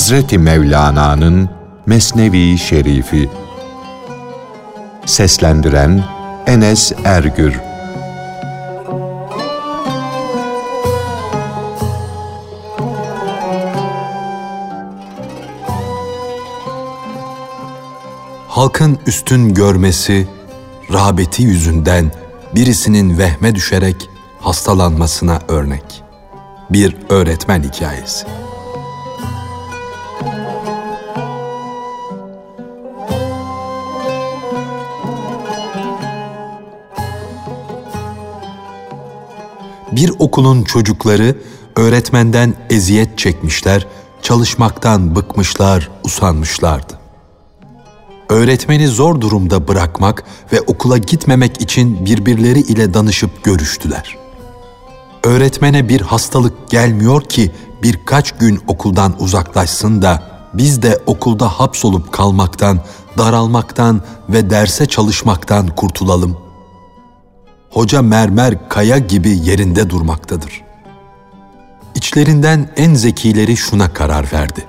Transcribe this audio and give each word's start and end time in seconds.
Hazreti 0.00 0.38
Mevlana'nın 0.38 1.50
Mesnevi 1.86 2.58
Şerifi 2.58 3.30
Seslendiren 5.06 6.04
Enes 6.46 6.92
Ergür 7.04 7.60
Halkın 18.48 18.98
üstün 19.06 19.54
görmesi, 19.54 20.28
rağbeti 20.92 21.42
yüzünden 21.42 22.12
birisinin 22.54 23.18
vehme 23.18 23.54
düşerek 23.54 24.10
hastalanmasına 24.40 25.38
örnek. 25.48 26.02
Bir 26.70 26.96
öğretmen 27.08 27.62
hikayesi. 27.62 28.26
Bir 40.00 40.12
okulun 40.18 40.62
çocukları 40.62 41.36
öğretmenden 41.76 42.54
eziyet 42.70 43.18
çekmişler, 43.18 43.86
çalışmaktan 44.22 45.16
bıkmışlar, 45.16 45.90
usanmışlardı. 46.04 46.98
Öğretmeni 48.28 48.88
zor 48.88 49.20
durumda 49.20 49.68
bırakmak 49.68 50.24
ve 50.52 50.60
okula 50.60 50.98
gitmemek 50.98 51.60
için 51.60 52.06
birbirleri 52.06 52.60
ile 52.60 52.94
danışıp 52.94 53.44
görüştüler. 53.44 54.16
Öğretmene 55.24 55.88
bir 55.88 56.00
hastalık 56.00 56.70
gelmiyor 56.70 57.22
ki 57.22 57.50
birkaç 57.82 58.32
gün 58.32 58.60
okuldan 58.66 59.22
uzaklaşsın 59.22 60.02
da 60.02 60.22
biz 60.54 60.82
de 60.82 61.02
okulda 61.06 61.48
hapsolup 61.48 62.12
kalmaktan, 62.12 62.80
daralmaktan 63.18 64.02
ve 64.28 64.50
derse 64.50 64.86
çalışmaktan 64.86 65.68
kurtulalım. 65.68 66.49
Hoca 67.70 68.02
mermer 68.02 68.68
kaya 68.68 68.98
gibi 68.98 69.30
yerinde 69.30 69.90
durmaktadır. 69.90 70.62
İçlerinden 71.94 72.70
en 72.76 72.94
zekileri 72.94 73.56
şuna 73.56 73.92
karar 73.92 74.32
verdi. 74.32 74.64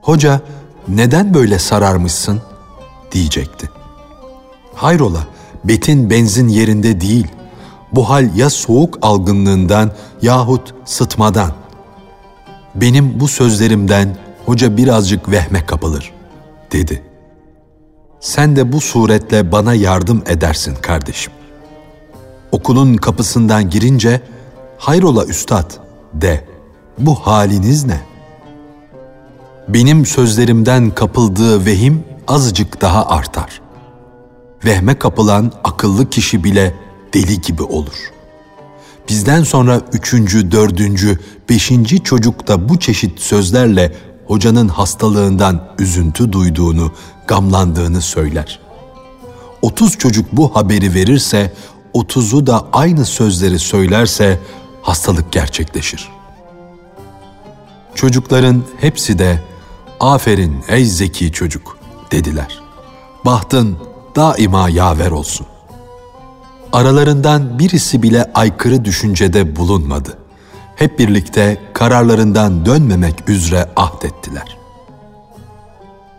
Hoca 0.00 0.40
neden 0.88 1.34
böyle 1.34 1.58
sararmışsın 1.58 2.42
diyecekti. 3.12 3.70
Hayrola 4.74 5.26
betin 5.64 6.10
benzin 6.10 6.48
yerinde 6.48 7.00
değil. 7.00 7.26
Bu 7.92 8.10
hal 8.10 8.36
ya 8.36 8.50
soğuk 8.50 8.98
algınlığından 9.02 9.92
yahut 10.22 10.74
sıtmadan. 10.84 11.52
Benim 12.74 13.20
bu 13.20 13.28
sözlerimden 13.28 14.16
hoca 14.46 14.76
birazcık 14.76 15.30
vehme 15.30 15.66
kapılır 15.66 16.12
dedi. 16.72 17.02
Sen 18.20 18.56
de 18.56 18.72
bu 18.72 18.80
suretle 18.80 19.52
bana 19.52 19.74
yardım 19.74 20.22
edersin 20.26 20.74
kardeşim. 20.74 21.32
Okulun 22.52 22.94
kapısından 22.94 23.70
girince 23.70 24.20
hayrola 24.78 25.24
üstad 25.24 25.70
de. 26.14 26.44
Bu 26.98 27.14
haliniz 27.14 27.84
ne? 27.84 28.00
Benim 29.68 30.06
sözlerimden 30.06 30.90
kapıldığı 30.90 31.66
vehim 31.66 32.04
azıcık 32.28 32.80
daha 32.80 33.06
artar. 33.06 33.60
Vehme 34.64 34.98
kapılan 34.98 35.52
akıllı 35.64 36.10
kişi 36.10 36.44
bile 36.44 36.74
deli 37.14 37.40
gibi 37.40 37.62
olur. 37.62 38.12
Bizden 39.08 39.42
sonra 39.42 39.80
üçüncü, 39.92 40.52
dördüncü, 40.52 41.18
beşinci 41.48 42.02
çocuk 42.02 42.48
da 42.48 42.68
bu 42.68 42.78
çeşit 42.78 43.20
sözlerle 43.20 43.96
hocanın 44.26 44.68
hastalığından 44.68 45.74
üzüntü 45.78 46.32
duyduğunu, 46.32 46.92
gamlandığını 47.26 48.00
söyler. 48.00 48.60
Otuz 49.62 49.98
çocuk 49.98 50.26
bu 50.32 50.56
haberi 50.56 50.94
verirse, 50.94 51.52
otuzu 51.92 52.46
da 52.46 52.66
aynı 52.72 53.04
sözleri 53.04 53.58
söylerse 53.58 54.38
hastalık 54.82 55.32
gerçekleşir. 55.32 56.08
Çocukların 57.94 58.62
hepsi 58.80 59.18
de 59.18 59.42
aferin 60.00 60.64
ey 60.68 60.84
zeki 60.84 61.32
çocuk 61.32 61.78
dediler. 62.12 62.60
Bahtın 63.24 63.78
daima 64.16 64.68
yaver 64.68 65.10
olsun. 65.10 65.46
Aralarından 66.72 67.58
birisi 67.58 68.02
bile 68.02 68.30
aykırı 68.34 68.84
düşüncede 68.84 69.56
bulunmadı. 69.56 70.18
Hep 70.76 70.98
birlikte 70.98 71.60
kararlarından 71.74 72.66
dönmemek 72.66 73.28
üzere 73.28 73.70
ahdettiler. 73.76 74.59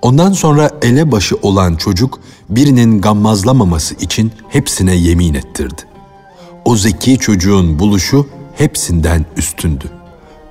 Ondan 0.02 0.32
sonra 0.32 0.70
elebaşı 0.82 1.36
olan 1.42 1.76
çocuk 1.76 2.20
birinin 2.50 3.02
gammazlamaması 3.02 3.96
için 3.96 4.32
hepsine 4.50 4.96
yemin 4.96 5.34
ettirdi. 5.34 5.82
O 6.66 6.76
zeki 6.76 7.18
çocuğun 7.18 7.80
buluşu 7.80 8.28
hepsinden 8.56 9.26
üstündü. 9.38 9.86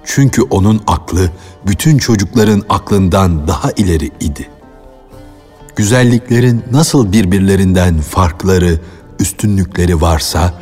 Çünkü 0.05 0.43
onun 0.43 0.83
aklı 0.87 1.31
bütün 1.67 1.99
çocukların 1.99 2.63
aklından 2.69 3.49
daha 3.49 3.71
ileri 3.71 4.11
idi.'' 4.21 4.61
güzelliklerin 5.81 6.65
nasıl 6.73 7.13
birbirlerinden 7.13 8.01
farkları, 8.01 8.81
üstünlükleri 9.19 10.01
varsa, 10.01 10.55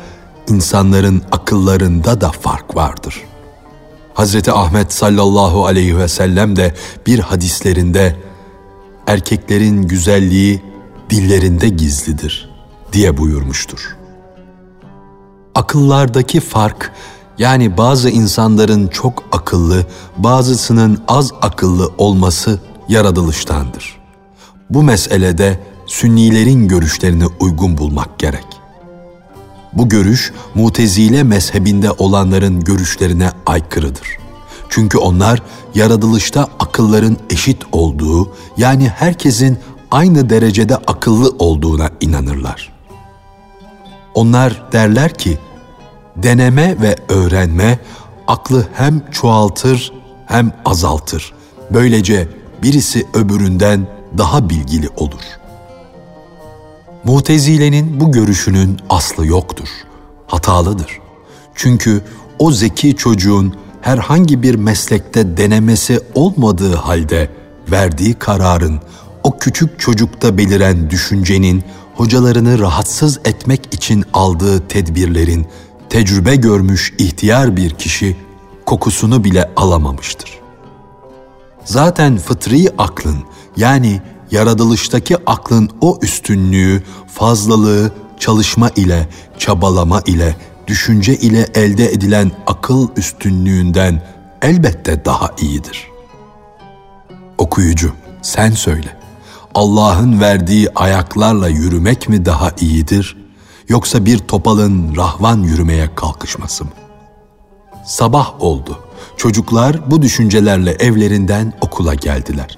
insanların 0.49 1.21
akıllarında 1.31 2.21
da 2.21 2.31
fark 2.31 2.75
vardır. 2.75 3.21
Hazreti 4.13 4.51
Ahmet 4.51 4.93
sallallahu 4.93 5.65
aleyhi 5.65 5.97
ve 5.97 6.07
sellem 6.07 6.55
de 6.55 6.73
bir 7.07 7.19
hadislerinde 7.19 8.15
erkeklerin 9.09 9.81
güzelliği 9.81 10.61
dillerinde 11.09 11.69
gizlidir 11.69 12.49
diye 12.93 13.17
buyurmuştur. 13.17 13.97
Akıllardaki 15.55 16.39
fark 16.39 16.91
yani 17.37 17.77
bazı 17.77 18.09
insanların 18.09 18.87
çok 18.87 19.23
akıllı, 19.31 19.85
bazısının 20.17 21.01
az 21.07 21.31
akıllı 21.41 21.91
olması 21.97 22.59
yaratılıştandır 22.89 23.99
bu 24.69 24.83
meselede 24.83 25.59
Sünnilerin 25.85 26.67
görüşlerini 26.67 27.25
uygun 27.39 27.77
bulmak 27.77 28.19
gerek. 28.19 28.45
Bu 29.73 29.89
görüş 29.89 30.33
Mutezile 30.55 31.23
mezhebinde 31.23 31.91
olanların 31.91 32.59
görüşlerine 32.63 33.31
aykırıdır. 33.45 34.07
Çünkü 34.69 34.97
onlar 34.97 35.41
yaratılışta 35.75 36.47
akılların 36.59 37.17
eşit 37.29 37.57
olduğu 37.71 38.33
yani 38.57 38.89
herkesin 38.89 39.57
aynı 39.91 40.29
derecede 40.29 40.75
akıllı 40.75 41.35
olduğuna 41.39 41.89
inanırlar. 42.01 42.73
Onlar 44.13 44.71
derler 44.71 45.13
ki 45.13 45.37
deneme 46.15 46.81
ve 46.81 46.95
öğrenme 47.09 47.79
aklı 48.27 48.67
hem 48.73 49.11
çoğaltır 49.11 49.93
hem 50.25 50.53
azaltır. 50.65 51.33
Böylece 51.71 52.29
birisi 52.63 53.05
öbüründen 53.13 53.87
daha 54.17 54.49
bilgili 54.49 54.89
olur. 54.97 55.21
Mutezile'nin 57.03 57.99
bu 57.99 58.11
görüşünün 58.11 58.79
aslı 58.89 59.25
yoktur. 59.25 59.67
Hatalıdır. 60.27 60.99
Çünkü 61.55 62.01
o 62.39 62.51
zeki 62.51 62.95
çocuğun 62.95 63.55
herhangi 63.81 64.43
bir 64.43 64.55
meslekte 64.55 65.37
denemesi 65.37 65.99
olmadığı 66.15 66.75
halde 66.75 67.29
verdiği 67.71 68.13
kararın 68.13 68.79
o 69.23 69.37
küçük 69.37 69.79
çocukta 69.79 70.37
beliren 70.37 70.89
düşüncenin 70.89 71.63
hocalarını 71.95 72.59
rahatsız 72.59 73.19
etmek 73.25 73.73
için 73.73 74.05
aldığı 74.13 74.67
tedbirlerin 74.67 75.47
tecrübe 75.89 76.35
görmüş 76.35 76.93
ihtiyar 76.97 77.57
bir 77.57 77.69
kişi 77.69 78.17
kokusunu 78.65 79.23
bile 79.23 79.51
alamamıştır. 79.55 80.39
Zaten 81.65 82.17
fıtri 82.17 82.69
aklın 82.77 83.17
yani 83.57 84.01
yaratılıştaki 84.31 85.17
aklın 85.25 85.69
o 85.81 85.99
üstünlüğü, 86.01 86.83
fazlalığı 87.07 87.91
çalışma 88.19 88.69
ile, 88.69 89.09
çabalama 89.37 90.01
ile, 90.05 90.35
düşünce 90.69 91.15
ile 91.15 91.47
elde 91.55 91.91
edilen 91.91 92.31
akıl 92.47 92.87
üstünlüğünden 92.97 94.01
elbette 94.41 95.05
daha 95.05 95.29
iyidir. 95.41 95.87
Okuyucu, 97.37 97.93
sen 98.21 98.51
söyle. 98.51 98.97
Allah'ın 99.55 100.21
verdiği 100.21 100.69
ayaklarla 100.75 101.47
yürümek 101.47 102.09
mi 102.09 102.25
daha 102.25 102.51
iyidir 102.59 103.17
yoksa 103.69 104.05
bir 104.05 104.17
topalın 104.17 104.95
rahvan 104.95 105.43
yürümeye 105.43 105.89
kalkışması 105.95 106.65
mı? 106.65 106.71
Sabah 107.85 108.41
oldu. 108.41 108.79
Çocuklar 109.17 109.91
bu 109.91 110.01
düşüncelerle 110.01 110.71
evlerinden 110.71 111.53
okula 111.61 111.93
geldiler. 111.93 112.57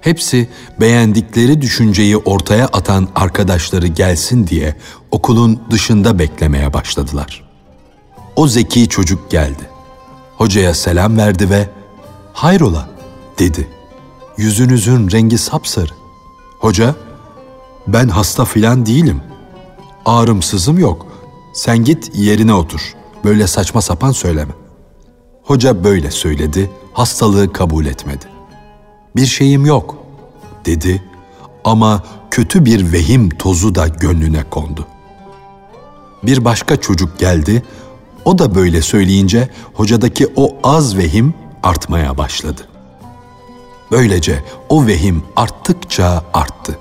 Hepsi 0.00 0.48
beğendikleri 0.80 1.62
düşünceyi 1.62 2.16
ortaya 2.16 2.66
atan 2.66 3.08
arkadaşları 3.14 3.86
gelsin 3.86 4.46
diye 4.46 4.76
okulun 5.10 5.60
dışında 5.70 6.18
beklemeye 6.18 6.72
başladılar. 6.72 7.47
O 8.38 8.48
zeki 8.48 8.88
çocuk 8.88 9.30
geldi. 9.30 9.70
Hocaya 10.36 10.74
selam 10.74 11.16
verdi 11.16 11.50
ve 11.50 11.68
"Hayrola? 12.32 12.88
dedi. 13.38 13.68
Yüzünüzün 14.36 15.10
rengi 15.10 15.38
sapsarı. 15.38 15.92
Hoca, 16.58 16.94
ben 17.86 18.08
hasta 18.08 18.44
filan 18.44 18.86
değilim. 18.86 19.20
Ağrımsızım 20.04 20.78
yok. 20.78 21.06
Sen 21.54 21.84
git 21.84 22.10
yerine 22.14 22.54
otur. 22.54 22.94
Böyle 23.24 23.46
saçma 23.46 23.82
sapan 23.82 24.12
söyleme. 24.12 24.52
Hoca 25.44 25.84
böyle 25.84 26.10
söyledi, 26.10 26.70
hastalığı 26.92 27.52
kabul 27.52 27.86
etmedi. 27.86 28.24
Bir 29.16 29.26
şeyim 29.26 29.66
yok, 29.66 29.96
dedi 30.64 31.02
ama 31.64 32.02
kötü 32.30 32.64
bir 32.64 32.92
vehim 32.92 33.28
tozu 33.28 33.74
da 33.74 33.88
gönlüne 33.88 34.44
kondu. 34.50 34.86
Bir 36.22 36.44
başka 36.44 36.76
çocuk 36.76 37.18
geldi, 37.18 37.62
o 38.28 38.38
da 38.38 38.54
böyle 38.54 38.82
söyleyince 38.82 39.48
hocadaki 39.74 40.32
o 40.36 40.56
az 40.64 40.96
vehim 40.96 41.34
artmaya 41.62 42.18
başladı. 42.18 42.68
Böylece 43.90 44.44
o 44.68 44.86
vehim 44.86 45.22
arttıkça 45.36 46.24
arttı. 46.34 46.78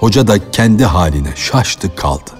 Hoca 0.00 0.26
da 0.26 0.50
kendi 0.50 0.84
haline 0.84 1.28
şaştı 1.34 1.96
kaldı. 1.96 2.30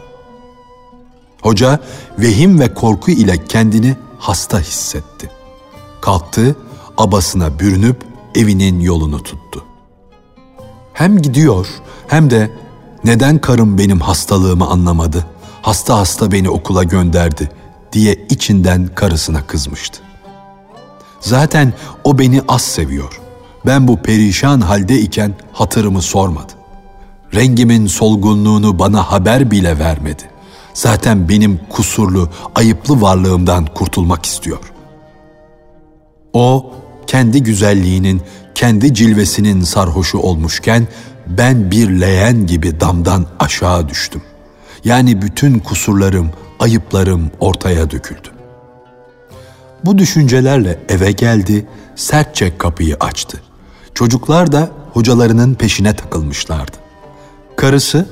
Hoca 1.43 1.81
vehim 2.19 2.61
ve 2.61 2.75
korku 2.75 3.11
ile 3.11 3.45
kendini 3.45 3.97
hasta 4.19 4.61
hissetti. 4.61 5.31
Kalktı, 6.01 6.57
abasına 6.97 7.59
bürünüp 7.59 8.05
evinin 8.35 8.81
yolunu 8.81 9.23
tuttu. 9.23 9.65
Hem 10.93 11.23
gidiyor 11.23 11.67
hem 12.07 12.31
de 12.31 12.51
neden 13.05 13.39
karım 13.39 13.79
benim 13.79 14.01
hastalığımı 14.01 14.67
anlamadı, 14.67 15.27
hasta 15.63 15.99
hasta 15.99 16.33
beni 16.33 16.51
okula 16.51 16.83
gönderdi 16.83 17.51
diye 17.95 18.27
içinden 18.31 18.87
karısına 18.95 19.47
kızmıştı. 19.47 20.01
Zaten 21.21 21.73
o 22.05 22.19
beni 22.19 22.43
az 22.49 22.63
seviyor. 22.63 23.21
Ben 23.67 23.89
bu 23.89 24.03
perişan 24.03 24.61
halde 24.61 25.01
iken 25.01 25.35
hatırımı 25.53 26.03
sormadı. 26.03 26.53
Rengimin 27.35 27.87
solgunluğunu 27.87 28.79
bana 28.79 29.13
haber 29.13 29.51
bile 29.51 29.79
vermedi. 29.79 30.23
Zaten 30.75 31.29
benim 31.29 31.61
kusurlu, 31.71 32.29
ayıplı 32.55 33.01
varlığımdan 33.01 33.67
kurtulmak 33.67 34.27
istiyor. 34.27 34.73
O 36.33 36.73
kendi 37.07 37.43
güzelliğinin, 37.43 38.23
kendi 38.55 38.95
cilvesinin 38.95 39.61
sarhoşu 39.63 40.19
olmuşken 40.19 40.89
ben 41.27 41.71
bir 41.71 42.01
leğen 42.01 42.47
gibi 42.47 42.81
damdan 42.81 43.27
aşağı 43.39 43.89
düştüm. 43.89 44.23
Yani 44.85 45.23
bütün 45.23 45.59
kusurlarım, 45.59 46.31
ayıplarım 46.65 47.31
ortaya 47.41 47.91
döküldü. 47.91 48.29
Bu 49.85 49.99
düşüncelerle 49.99 50.79
eve 50.89 51.13
geldi, 51.13 51.67
sertçe 51.97 52.59
kapıyı 52.59 52.97
açtı. 53.01 53.41
Çocuklar 53.95 54.53
da 54.53 54.69
hocalarının 54.93 55.55
peşine 55.55 55.97
takılmışlardı. 55.97 56.77
Karısı, 57.57 58.09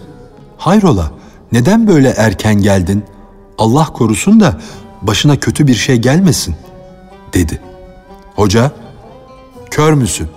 hayrola 0.58 1.10
neden 1.52 1.88
böyle 1.88 2.08
erken 2.08 2.54
geldin? 2.54 3.04
Allah 3.58 3.84
korusun 3.84 4.40
da 4.40 4.60
başına 5.02 5.40
kötü 5.40 5.66
bir 5.66 5.74
şey 5.74 5.96
gelmesin, 5.96 6.54
dedi. 7.32 7.60
Hoca, 8.34 8.70
kör 9.70 9.92
müsün? 9.92 10.28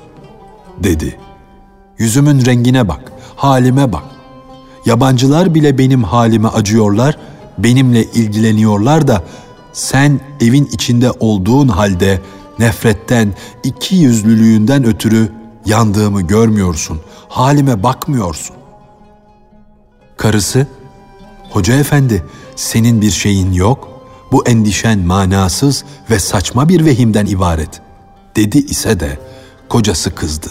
dedi. 0.84 1.20
Yüzümün 1.98 2.46
rengine 2.46 2.88
bak, 2.88 3.12
halime 3.36 3.94
bak. 3.94 4.04
Yabancılar 4.86 5.56
bile 5.56 5.78
benim 5.78 6.04
halime 6.04 6.48
acıyorlar, 6.48 7.18
benimle 7.58 8.04
ilgileniyorlar 8.04 9.08
da 9.08 9.24
sen 9.74 10.20
evin 10.42 10.66
içinde 10.66 11.12
olduğun 11.12 11.68
halde 11.68 12.22
nefretten, 12.60 13.34
iki 13.64 13.96
yüzlülüğünden 13.96 14.86
ötürü 14.86 15.32
yandığımı 15.66 16.22
görmüyorsun, 16.22 17.02
halime 17.30 17.84
bakmıyorsun. 17.84 18.56
Karısı, 20.18 20.68
Hoca 21.56 21.74
efendi, 21.74 22.26
senin 22.56 23.02
bir 23.02 23.12
şeyin 23.12 23.54
yok, 23.54 23.90
bu 24.32 24.48
endişen 24.48 25.00
manasız 25.00 25.84
ve 26.10 26.20
saçma 26.20 26.70
bir 26.70 26.86
vehimden 26.86 27.26
ibaret. 27.26 27.82
Dedi 28.36 28.58
ise 28.58 29.00
de 29.00 29.20
kocası 29.70 30.16
kızdı. 30.16 30.48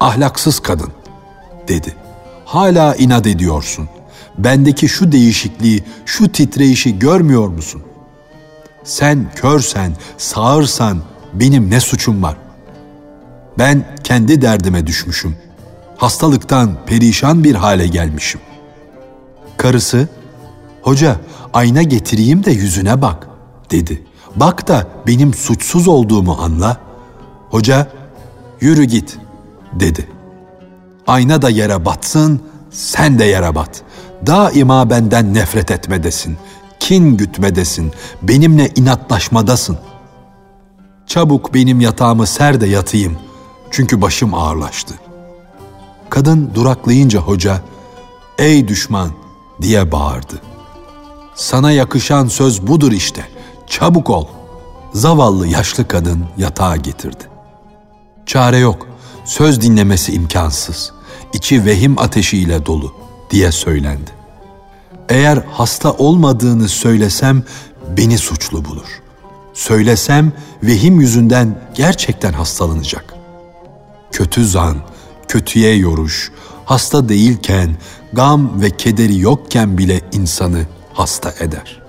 Ahlaksız 0.00 0.60
kadın, 0.60 0.92
dedi. 1.68 1.96
Hala 2.44 2.94
inat 2.94 3.26
ediyorsun. 3.26 3.88
Bendeki 4.38 4.88
şu 4.88 5.12
değişikliği, 5.12 5.84
şu 6.06 6.32
titreyişi 6.32 6.98
görmüyor 6.98 7.48
musun? 7.48 7.82
Sen 8.84 9.30
körsen, 9.34 9.96
sağırsan 10.18 10.98
benim 11.32 11.70
ne 11.70 11.80
suçum 11.80 12.22
var? 12.22 12.36
Ben 13.58 13.96
kendi 14.04 14.42
derdime 14.42 14.86
düşmüşüm. 14.86 15.36
Hastalıktan 15.96 16.76
perişan 16.86 17.44
bir 17.44 17.54
hale 17.54 17.86
gelmişim. 17.86 18.40
Karısı, 19.56 20.08
hoca 20.82 21.16
ayna 21.54 21.82
getireyim 21.82 22.44
de 22.44 22.50
yüzüne 22.50 23.02
bak 23.02 23.28
dedi. 23.70 24.02
Bak 24.36 24.68
da 24.68 24.86
benim 25.06 25.34
suçsuz 25.34 25.88
olduğumu 25.88 26.36
anla. 26.40 26.76
Hoca, 27.50 27.88
yürü 28.60 28.84
git 28.84 29.18
dedi. 29.72 30.08
Ayna 31.06 31.42
da 31.42 31.50
yere 31.50 31.84
batsın, 31.84 32.40
sen 32.70 33.18
de 33.18 33.24
yere 33.24 33.54
bat. 33.54 33.82
Daima 34.26 34.90
benden 34.90 35.34
nefret 35.34 35.70
etmedesin, 35.70 36.36
kin 36.80 37.16
gütmedesin, 37.16 37.92
benimle 38.22 38.70
inatlaşmadasın. 38.76 39.78
Çabuk 41.06 41.54
benim 41.54 41.80
yatağımı 41.80 42.26
ser 42.26 42.60
de 42.60 42.66
yatayım, 42.66 43.18
çünkü 43.70 44.02
başım 44.02 44.34
ağırlaştı. 44.34 44.94
Kadın 46.10 46.50
duraklayınca 46.54 47.20
hoca, 47.20 47.60
ey 48.38 48.68
düşman 48.68 49.10
diye 49.62 49.92
bağırdı. 49.92 50.40
Sana 51.34 51.72
yakışan 51.72 52.26
söz 52.26 52.66
budur 52.66 52.92
işte, 52.92 53.28
çabuk 53.66 54.10
ol. 54.10 54.26
Zavallı 54.92 55.46
yaşlı 55.46 55.88
kadın 55.88 56.24
yatağa 56.38 56.76
getirdi. 56.76 57.24
Çare 58.26 58.58
yok, 58.58 58.86
söz 59.24 59.60
dinlemesi 59.60 60.12
imkansız, 60.12 60.92
içi 61.32 61.64
vehim 61.64 61.98
ateşiyle 61.98 62.66
dolu 62.66 63.01
diye 63.32 63.52
söylendi. 63.52 64.10
Eğer 65.08 65.42
hasta 65.50 65.92
olmadığını 65.92 66.68
söylesem 66.68 67.42
beni 67.96 68.18
suçlu 68.18 68.64
bulur. 68.64 69.02
Söylesem 69.54 70.32
vehim 70.62 71.00
yüzünden 71.00 71.60
gerçekten 71.74 72.32
hastalanacak. 72.32 73.14
Kötü 74.12 74.46
zan, 74.46 74.76
kötüye 75.28 75.74
yoruş, 75.74 76.32
hasta 76.64 77.08
değilken, 77.08 77.76
gam 78.12 78.62
ve 78.62 78.70
kederi 78.70 79.18
yokken 79.18 79.78
bile 79.78 80.00
insanı 80.12 80.66
hasta 80.94 81.34
eder. 81.40 81.82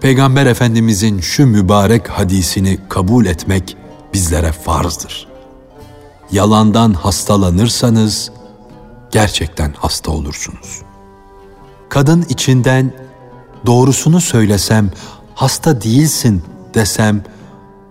Peygamber 0.00 0.46
Efendimizin 0.46 1.20
şu 1.20 1.46
mübarek 1.46 2.08
hadisini 2.08 2.78
kabul 2.88 3.26
etmek 3.26 3.76
bizlere 4.14 4.52
farzdır. 4.52 5.28
Yalandan 6.32 6.92
hastalanırsanız 6.92 8.30
gerçekten 9.10 9.74
hasta 9.78 10.10
olursunuz. 10.10 10.82
Kadın 11.88 12.26
içinden 12.28 12.92
doğrusunu 13.66 14.20
söylesem 14.20 14.90
hasta 15.34 15.82
değilsin 15.82 16.42
desem 16.74 17.22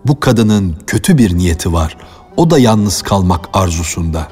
bu 0.06 0.20
kadının 0.20 0.78
kötü 0.88 1.18
bir 1.18 1.38
niyeti 1.38 1.74
var. 1.74 1.98
O 2.38 2.50
da 2.50 2.60
yalnız 2.60 3.02
kalmak 3.02 3.50
arzusunda. 3.54 4.28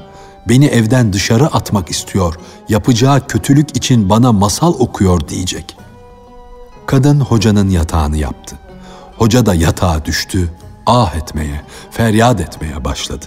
Beni 0.49 0.65
evden 0.65 1.13
dışarı 1.13 1.47
atmak 1.47 1.89
istiyor. 1.89 2.35
Yapacağı 2.69 3.27
kötülük 3.27 3.77
için 3.77 4.09
bana 4.09 4.31
masal 4.31 4.73
okuyor 4.79 5.27
diyecek. 5.27 5.77
Kadın 6.85 7.19
hocanın 7.19 7.69
yatağını 7.69 8.17
yaptı. 8.17 8.55
Hoca 9.17 9.45
da 9.45 9.55
yatağa 9.55 10.05
düştü, 10.05 10.49
ah 10.85 11.15
etmeye, 11.15 11.61
feryat 11.91 12.41
etmeye 12.41 12.85
başladı. 12.85 13.25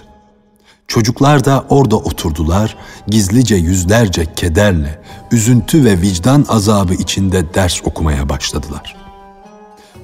Çocuklar 0.89 1.45
da 1.45 1.65
orada 1.69 1.97
oturdular, 1.97 2.77
gizlice 3.07 3.55
yüzlerce 3.55 4.33
kederle, 4.35 5.01
üzüntü 5.31 5.85
ve 5.85 6.01
vicdan 6.01 6.45
azabı 6.49 6.93
içinde 6.93 7.53
ders 7.53 7.81
okumaya 7.83 8.29
başladılar. 8.29 8.95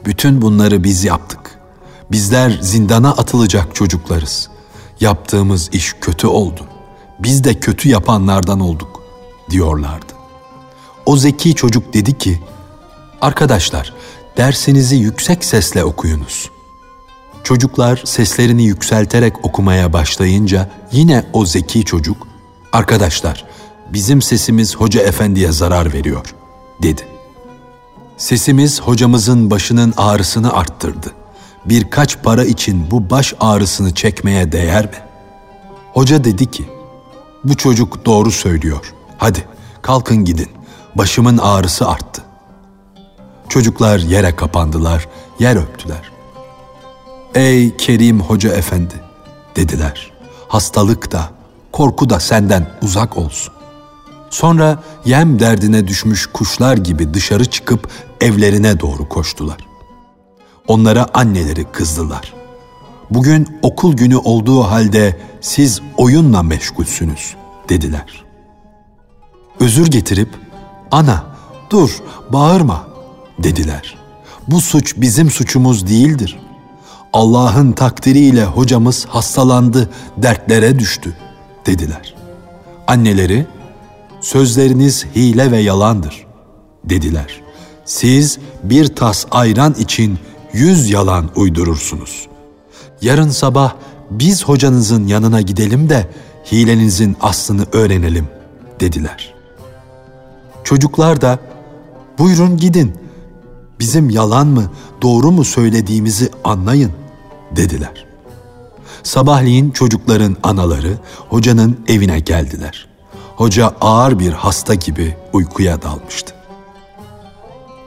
Bütün 0.05 0.41
bunları 0.41 0.83
biz 0.83 1.03
yaptık. 1.03 1.59
Bizler 2.11 2.59
zindana 2.61 3.11
atılacak 3.11 3.75
çocuklarız. 3.75 4.49
Yaptığımız 4.99 5.69
iş 5.73 5.93
kötü 6.01 6.27
oldu. 6.27 6.67
Biz 7.19 7.43
de 7.43 7.53
kötü 7.53 7.89
yapanlardan 7.89 8.59
olduk 8.59 9.03
diyorlardı. 9.49 10.13
O 11.05 11.17
zeki 11.17 11.55
çocuk 11.55 11.93
dedi 11.93 12.17
ki, 12.17 12.39
Arkadaşlar, 13.21 13.93
dersinizi 14.37 14.95
yüksek 14.95 15.45
sesle 15.45 15.83
okuyunuz. 15.83 16.49
Çocuklar 17.45 18.01
seslerini 18.05 18.63
yükselterek 18.63 19.45
okumaya 19.45 19.93
başlayınca 19.93 20.69
yine 20.91 21.25
o 21.33 21.45
zeki 21.45 21.85
çocuk, 21.85 22.27
arkadaşlar 22.73 23.45
bizim 23.93 24.21
sesimiz 24.21 24.75
hoca 24.75 25.01
efendiye 25.01 25.51
zarar 25.51 25.93
veriyor 25.93 26.35
dedi. 26.83 27.01
Sesimiz 28.17 28.81
hocamızın 28.81 29.51
başının 29.51 29.93
ağrısını 29.97 30.53
arttırdı. 30.53 31.11
Birkaç 31.65 32.23
para 32.23 32.43
için 32.43 32.91
bu 32.91 33.09
baş 33.09 33.33
ağrısını 33.39 33.93
çekmeye 33.93 34.51
değer 34.51 34.85
mi? 34.85 34.97
Hoca 35.93 36.23
dedi 36.23 36.51
ki, 36.51 36.65
bu 37.43 37.57
çocuk 37.57 38.05
doğru 38.05 38.31
söylüyor. 38.31 38.93
Hadi 39.17 39.45
kalkın 39.81 40.25
gidin. 40.25 40.49
Başımın 40.95 41.37
ağrısı 41.37 41.87
arttı. 41.87 42.23
Çocuklar 43.49 43.99
yere 43.99 44.35
kapandılar, 44.35 45.07
yer 45.39 45.55
öptüler. 45.55 46.14
Ey 47.35 47.77
Kerim 47.77 48.19
Hoca 48.19 48.53
Efendi 48.53 48.93
dediler. 49.55 50.11
Hastalık 50.47 51.11
da, 51.11 51.29
korku 51.71 52.09
da 52.09 52.19
senden 52.19 52.67
uzak 52.81 53.17
olsun. 53.17 53.53
Sonra 54.29 54.83
yem 55.05 55.39
derdine 55.39 55.87
düşmüş 55.87 56.25
kuşlar 56.25 56.77
gibi 56.77 57.13
dışarı 57.13 57.45
çıkıp 57.45 57.89
evlerine 58.21 58.79
doğru 58.79 59.09
koştular. 59.09 59.57
Onlara 60.67 61.07
anneleri 61.13 61.63
kızdılar. 61.71 62.33
Bugün 63.09 63.59
okul 63.61 63.93
günü 63.93 64.17
olduğu 64.17 64.63
halde 64.63 65.19
siz 65.41 65.81
oyunla 65.97 66.43
meşgulsünüz 66.43 67.35
dediler. 67.69 68.25
Özür 69.59 69.87
getirip 69.87 70.29
ana 70.91 71.25
dur 71.69 72.01
bağırma 72.29 72.87
dediler. 73.39 73.97
Bu 74.47 74.61
suç 74.61 74.93
bizim 74.97 75.31
suçumuz 75.31 75.87
değildir. 75.87 76.44
Allah'ın 77.15 77.71
takdiriyle 77.71 78.45
hocamız 78.45 79.05
hastalandı, 79.05 79.89
dertlere 80.17 80.79
düştü 80.79 81.15
dediler. 81.65 82.15
Anneleri 82.87 83.45
sözleriniz 84.21 85.05
hile 85.15 85.51
ve 85.51 85.57
yalandır 85.57 86.25
dediler. 86.83 87.41
Siz 87.85 88.39
bir 88.63 88.87
tas 88.95 89.25
ayran 89.31 89.73
için 89.73 90.19
yüz 90.53 90.89
yalan 90.89 91.29
uydurursunuz. 91.35 92.27
Yarın 93.01 93.29
sabah 93.29 93.73
biz 94.11 94.43
hocanızın 94.43 95.07
yanına 95.07 95.41
gidelim 95.41 95.89
de 95.89 96.09
hilenizin 96.51 97.17
aslını 97.21 97.65
öğrenelim 97.73 98.27
dediler. 98.79 99.33
Çocuklar 100.63 101.21
da 101.21 101.39
buyurun 102.19 102.57
gidin 102.57 102.95
bizim 103.79 104.09
yalan 104.09 104.47
mı 104.47 104.71
doğru 105.01 105.31
mu 105.31 105.43
söylediğimizi 105.43 106.29
anlayın 106.43 107.04
dediler. 107.55 108.05
Sabahleyin 109.03 109.71
çocukların 109.71 110.37
anaları 110.43 110.97
hocanın 111.29 111.79
evine 111.87 112.19
geldiler. 112.19 112.87
Hoca 113.35 113.73
ağır 113.81 114.19
bir 114.19 114.33
hasta 114.33 114.73
gibi 114.73 115.17
uykuya 115.33 115.81
dalmıştı. 115.81 116.35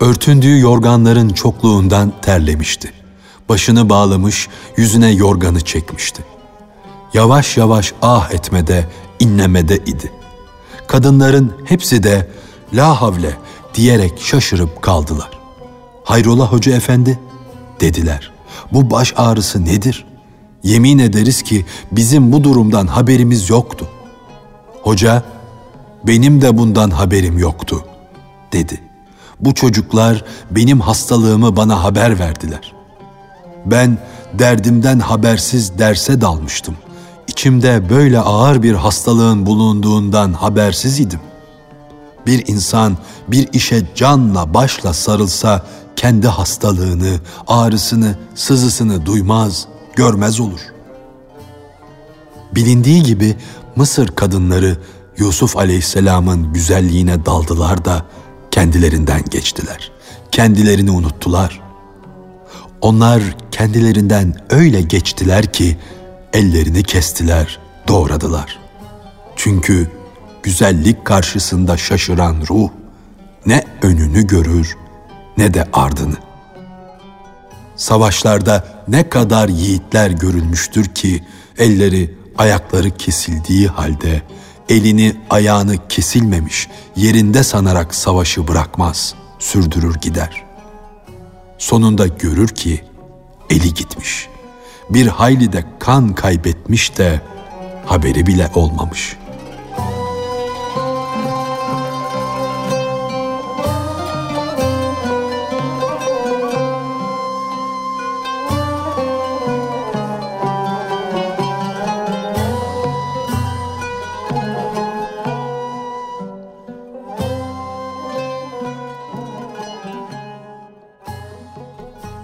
Örtündüğü 0.01 0.61
yorganların 0.61 1.29
çokluğundan 1.29 2.13
terlemişti. 2.23 2.93
Başını 3.49 3.89
bağlamış, 3.89 4.49
yüzüne 4.77 5.11
yorganı 5.11 5.61
çekmişti. 5.61 6.25
Yavaş 7.15 7.57
yavaş 7.57 7.93
ah 8.03 8.31
etmede, 8.31 8.89
inlemede 9.21 9.77
idi. 9.77 10.13
Kadınların 10.87 11.53
hepsi 11.65 12.03
de 12.03 12.29
la 12.75 13.01
havle 13.01 13.37
diyerek 13.75 14.21
şaşırıp 14.21 14.83
kaldılar. 14.83 15.31
Hayrola 16.05 16.53
hoca 16.53 16.77
efendi 16.77 17.19
dediler. 17.81 18.38
Bu 18.73 18.91
baş 18.91 19.15
ağrısı 19.17 19.65
nedir? 19.65 20.05
Yemin 20.63 20.99
ederiz 20.99 21.43
ki 21.43 21.65
bizim 21.93 22.33
bu 22.33 22.45
durumdan 22.45 22.87
haberimiz 22.87 23.51
yoktu. 23.51 23.89
Hoca 24.83 25.23
benim 26.07 26.43
de 26.43 26.59
bundan 26.59 26.91
haberim 26.91 27.39
yoktu 27.39 27.85
dedi. 28.53 28.81
Bu 29.41 29.55
çocuklar 29.55 30.25
benim 30.51 30.81
hastalığımı 30.81 31.57
bana 31.57 31.85
haber 31.85 32.19
verdiler. 32.19 32.73
Ben 33.67 33.99
derdimden 34.35 34.99
habersiz 34.99 35.79
derse 35.79 36.21
dalmıştım. 36.21 36.77
İçimde 37.29 37.91
böyle 37.91 38.21
ağır 38.21 38.63
bir 38.63 38.75
hastalığın 38.75 39.47
bulunduğundan 39.47 40.33
habersiz 40.33 41.01
idim. 41.01 41.21
Bir 42.27 42.47
insan 42.47 42.97
bir 43.29 43.49
işe 43.53 43.83
canla 43.95 44.55
başla 44.55 44.93
sarılsa 44.93 45.67
kendi 45.99 46.29
hastalığını, 46.29 47.21
ağrısını, 47.47 48.15
sızısını 48.35 49.07
duymaz, 49.07 49.67
görmez 49.97 50.41
olur. 50.41 50.61
Bilindiği 52.55 53.03
gibi 53.03 53.37
Mısır 53.77 54.09
kadınları 54.09 54.77
Yusuf 55.17 55.57
Aleyhisselam'ın 55.57 56.53
güzelliğine 56.53 57.27
daldılar 57.27 57.85
da 57.85 58.07
kendilerinden 58.51 59.23
geçtiler. 59.31 59.93
Kendilerini 60.33 60.91
unuttular. 60.91 61.61
Onlar 62.81 63.23
kendilerinden 63.51 64.35
öyle 64.51 64.83
geçtiler 64.83 65.53
ki 65.53 65.79
ellerini 66.33 66.83
kestiler, 66.83 67.59
doğradılar. 67.89 68.59
Çünkü 69.37 69.91
güzellik 70.43 71.05
karşısında 71.05 71.77
şaşıran 71.77 72.37
ruh 72.51 72.69
ne 73.47 73.65
önünü 73.83 74.27
görür 74.27 74.77
ne 75.39 75.55
de 75.55 75.69
ardını. 75.73 76.17
Savaşlarda 77.77 78.85
ne 78.89 79.09
kadar 79.09 79.49
yiğitler 79.49 80.11
görülmüştür 80.11 80.85
ki 80.85 81.25
elleri, 81.59 82.15
ayakları 82.39 82.91
kesildiği 82.91 83.69
halde 83.69 84.23
elini, 84.69 85.17
ayağını 85.31 85.89
kesilmemiş, 85.89 86.69
yerinde 86.97 87.43
sanarak 87.43 87.95
savaşı 87.95 88.49
bırakmaz, 88.49 89.15
sürdürür 89.39 89.95
gider. 89.95 90.45
Sonunda 91.59 92.07
görür 92.07 92.49
ki 92.49 92.85
eli 93.51 93.75
gitmiş. 93.75 94.29
Bir 94.91 95.07
hayli 95.07 95.53
de 95.53 95.65
kan 95.79 96.15
kaybetmiş 96.15 96.99
de 96.99 97.21
haberi 97.87 98.27
bile 98.27 98.51
olmamış.'' 98.55 99.28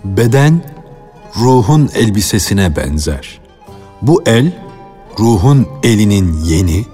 Beden 0.04 0.62
ruhun 1.36 1.90
elbisesine 1.94 2.76
benzer. 2.76 3.40
Bu 4.02 4.22
el 4.26 4.52
ruhun 5.18 5.68
elinin 5.82 6.44
yeni, 6.44 6.84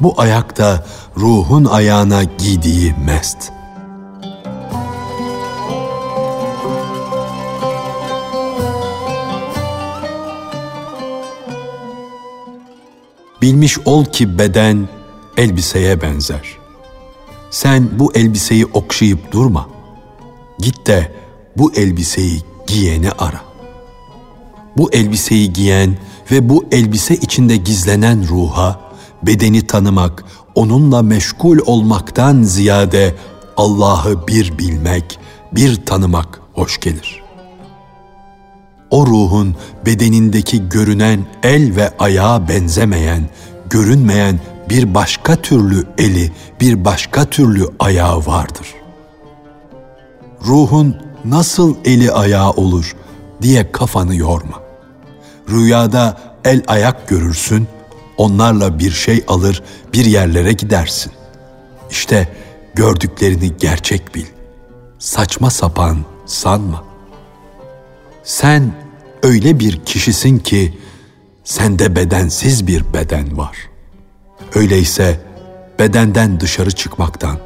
bu 0.00 0.14
ayakta 0.16 0.86
ruhun 1.16 1.64
ayağına 1.64 2.24
giydiği 2.24 2.94
mest. 3.06 3.52
Bilmiş 13.42 13.78
ol 13.84 14.04
ki 14.04 14.38
beden 14.38 14.88
elbiseye 15.36 16.02
benzer. 16.02 16.58
Sen 17.50 17.88
bu 17.98 18.12
elbiseyi 18.14 18.66
okşayıp 18.66 19.32
durma. 19.32 19.68
Git 20.58 20.86
de 20.86 21.12
bu 21.58 21.72
elbiseyi 21.72 22.42
giyeni 22.66 23.10
ara. 23.10 23.40
Bu 24.76 24.92
elbiseyi 24.92 25.52
giyen 25.52 25.98
ve 26.30 26.48
bu 26.48 26.64
elbise 26.72 27.14
içinde 27.14 27.56
gizlenen 27.56 28.28
ruha 28.28 28.80
bedeni 29.22 29.66
tanımak, 29.66 30.24
onunla 30.54 31.02
meşgul 31.02 31.58
olmaktan 31.66 32.42
ziyade 32.42 33.14
Allah'ı 33.56 34.28
bir 34.28 34.58
bilmek, 34.58 35.18
bir 35.52 35.84
tanımak 35.84 36.40
hoş 36.52 36.80
gelir. 36.80 37.22
O 38.90 39.06
ruhun 39.06 39.56
bedenindeki 39.86 40.68
görünen 40.68 41.26
el 41.42 41.76
ve 41.76 41.96
ayağa 41.98 42.48
benzemeyen, 42.48 43.28
görünmeyen 43.70 44.40
bir 44.70 44.94
başka 44.94 45.36
türlü 45.36 45.86
eli, 45.98 46.32
bir 46.60 46.84
başka 46.84 47.24
türlü 47.24 47.68
ayağı 47.78 48.26
vardır. 48.26 48.74
Ruhun 50.46 51.07
nasıl 51.30 51.76
eli 51.84 52.12
ayağı 52.12 52.50
olur 52.50 52.96
diye 53.42 53.72
kafanı 53.72 54.16
yorma. 54.16 54.62
Rüyada 55.50 56.20
el 56.44 56.62
ayak 56.66 57.08
görürsün, 57.08 57.68
onlarla 58.16 58.78
bir 58.78 58.90
şey 58.90 59.24
alır, 59.28 59.62
bir 59.92 60.04
yerlere 60.04 60.52
gidersin. 60.52 61.12
İşte 61.90 62.28
gördüklerini 62.74 63.56
gerçek 63.56 64.14
bil. 64.14 64.26
Saçma 64.98 65.50
sapan 65.50 65.98
sanma. 66.26 66.84
Sen 68.24 68.72
öyle 69.22 69.60
bir 69.60 69.84
kişisin 69.84 70.38
ki 70.38 70.78
sende 71.44 71.96
bedensiz 71.96 72.66
bir 72.66 72.92
beden 72.92 73.38
var. 73.38 73.56
Öyleyse 74.54 75.20
bedenden 75.78 76.40
dışarı 76.40 76.70
çıkmaktan, 76.70 77.38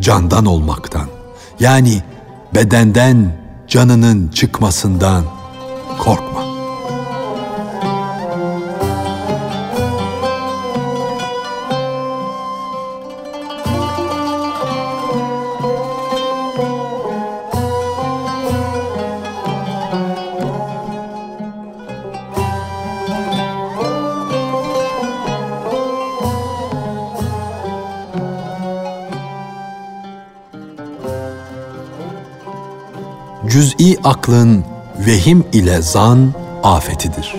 candan 0.00 0.46
olmaktan, 0.46 1.08
yani 1.60 2.02
bedenden 2.54 3.32
canının 3.68 4.28
çıkmasından 4.28 5.24
korkma. 5.98 6.51
Cüz'i 33.82 33.98
aklın 34.04 34.64
vehim 35.06 35.44
ile 35.52 35.82
zan 35.82 36.32
afetidir. 36.62 37.34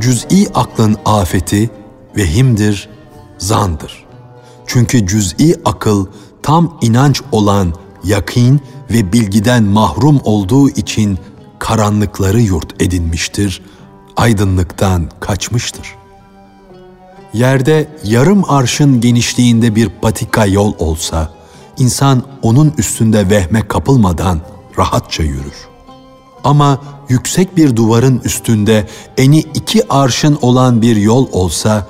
Cüz'i 0.00 0.48
aklın 0.54 0.96
afeti 1.04 1.70
vehimdir, 2.16 2.88
zandır. 3.38 4.04
Çünkü 4.66 5.06
cüz'i 5.06 5.56
akıl 5.64 6.06
tam 6.42 6.78
inanç 6.82 7.22
olan 7.32 7.74
yakin 8.04 8.60
ve 8.90 9.12
bilgiden 9.12 9.64
mahrum 9.64 10.20
olduğu 10.24 10.68
için 10.68 11.18
karanlıkları 11.64 12.40
yurt 12.40 12.82
edinmiştir, 12.82 13.62
aydınlıktan 14.16 15.08
kaçmıştır. 15.20 15.94
Yerde 17.32 17.88
yarım 18.04 18.50
arşın 18.50 19.00
genişliğinde 19.00 19.74
bir 19.74 19.88
patika 19.88 20.46
yol 20.46 20.74
olsa, 20.78 21.32
insan 21.78 22.22
onun 22.42 22.74
üstünde 22.78 23.30
vehme 23.30 23.68
kapılmadan 23.68 24.40
rahatça 24.78 25.22
yürür. 25.22 25.68
Ama 26.44 26.80
yüksek 27.08 27.56
bir 27.56 27.76
duvarın 27.76 28.20
üstünde 28.24 28.88
eni 29.18 29.38
iki 29.38 29.92
arşın 29.92 30.38
olan 30.42 30.82
bir 30.82 30.96
yol 30.96 31.28
olsa, 31.32 31.86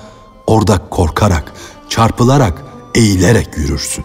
orada 0.47 0.89
korkarak, 0.91 1.53
çarpılarak, 1.89 2.65
eğilerek 2.95 3.49
yürürsün. 3.57 4.05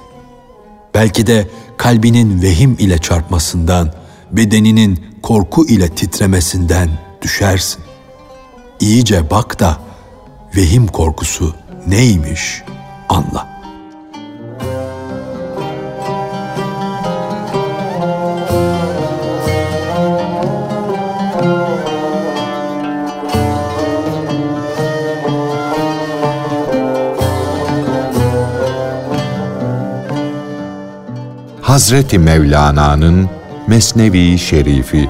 Belki 0.93 1.27
de 1.27 1.49
kalbinin 1.77 2.41
vehim 2.41 2.75
ile 2.79 2.97
çarpmasından, 2.97 3.93
bedeninin 4.31 5.08
korku 5.21 5.65
ile 5.65 5.89
titremesinden 5.89 6.89
düşersin. 7.21 7.81
İyice 8.79 9.29
bak 9.29 9.59
da 9.59 9.77
vehim 10.55 10.87
korkusu 10.87 11.55
neymiş 11.87 12.63
anla. 13.09 13.49
Hazreti 31.61 32.19
Mevlana'nın 32.19 33.29
Mesnevi 33.67 34.39
Şerifi 34.39 35.09